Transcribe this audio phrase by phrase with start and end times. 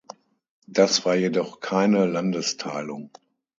[0.65, 3.11] Das war jedoch keine Landesteilung.